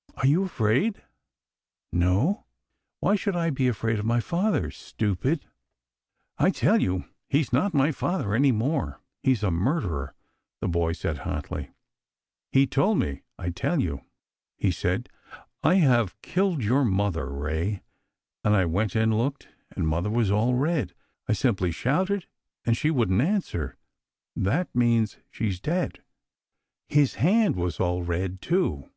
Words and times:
"Are 0.16 0.26
you 0.26 0.42
afraid?"" 0.42 1.04
No, 2.06 2.46
why 2.98 3.14
should 3.14 3.36
I 3.36 3.50
be 3.50 3.68
afraid 3.68 4.00
of 4.00 4.04
my 4.04 4.18
father, 4.18 4.72
stupid?"" 4.72 5.46
I 6.46 6.50
tell 6.50 6.82
you 6.82 7.04
he's 7.28 7.52
not 7.52 7.70
father 7.94 8.34
any 8.34 8.50
more. 8.50 9.00
He's 9.22 9.44
a 9.44 9.52
murderer," 9.52 10.14
the 10.60 10.66
boy 10.66 10.94
said 10.94 11.18
hotly." 11.18 11.70
He 12.50 12.66
told 12.66 12.98
218 12.98 13.04
AND 13.04 13.22
WHO 13.38 13.46
SHALL 13.46 13.78
SAY? 13.78 13.88
219 13.88 13.88
me, 13.88 14.66
I 14.66 14.66
tell 14.66 14.66
you. 14.66 14.66
He 14.66 14.70
said,' 14.72 15.08
I 15.70 15.74
have 15.86 16.20
killed 16.22 16.64
your 16.64 16.84
mother, 16.84 17.26
Ray,' 17.30 17.82
and 18.42 18.56
I 18.56 18.64
went 18.64 18.96
and 18.96 19.16
looked, 19.16 19.46
and 19.70 19.86
mother 19.86 20.10
was 20.10 20.32
all 20.32 20.54
red. 20.54 20.92
I 21.28 21.32
simply 21.34 21.70
shouted, 21.70 22.26
and 22.66 22.76
she 22.76 22.90
wouldn't 22.90 23.22
answer. 23.22 23.76
That 24.34 24.74
means 24.74 25.18
she's 25.30 25.60
dead. 25.60 26.02
His 26.88 27.14
hand 27.14 27.54
was 27.54 27.78
all 27.78 28.02
red, 28.02 28.42
too." 28.42 28.90